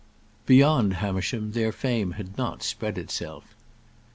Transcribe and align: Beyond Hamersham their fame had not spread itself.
Beyond 0.47 0.95
Hamersham 0.95 1.51
their 1.51 1.71
fame 1.71 2.13
had 2.13 2.35
not 2.35 2.63
spread 2.63 2.97
itself. 2.97 3.55